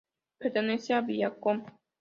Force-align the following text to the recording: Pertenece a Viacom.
Pertenece 0.39 0.95
a 0.95 1.01
Viacom. 1.01 1.63